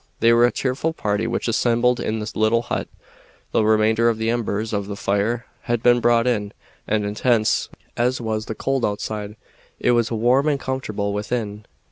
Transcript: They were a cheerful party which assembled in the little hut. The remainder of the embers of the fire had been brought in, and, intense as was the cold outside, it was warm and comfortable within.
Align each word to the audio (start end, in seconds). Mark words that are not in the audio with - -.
They 0.19 0.33
were 0.33 0.47
a 0.47 0.51
cheerful 0.51 0.93
party 0.93 1.27
which 1.27 1.47
assembled 1.47 1.99
in 1.99 2.17
the 2.17 2.31
little 2.33 2.63
hut. 2.63 2.87
The 3.51 3.63
remainder 3.63 4.09
of 4.09 4.17
the 4.17 4.31
embers 4.31 4.73
of 4.73 4.87
the 4.87 4.95
fire 4.95 5.45
had 5.69 5.83
been 5.83 5.99
brought 5.99 6.25
in, 6.25 6.53
and, 6.87 7.05
intense 7.05 7.69
as 7.95 8.19
was 8.19 8.47
the 8.47 8.55
cold 8.55 8.83
outside, 8.83 9.35
it 9.79 9.91
was 9.91 10.11
warm 10.11 10.47
and 10.47 10.59
comfortable 10.59 11.13
within. 11.13 11.67